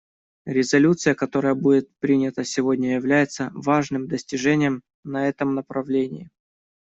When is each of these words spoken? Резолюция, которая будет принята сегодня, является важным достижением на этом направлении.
Резолюция, 0.47 1.13
которая 1.13 1.53
будет 1.53 1.91
принята 1.99 2.43
сегодня, 2.43 2.95
является 2.95 3.51
важным 3.53 4.07
достижением 4.07 4.81
на 5.03 5.27
этом 5.27 5.53
направлении. 5.53 6.31